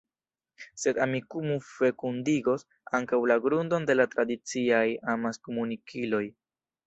[0.83, 2.65] Sed Amikumu fekundigos
[3.01, 4.83] ankaŭ la grundon de la tradiciaj
[5.15, 6.25] amaskomunikiloj.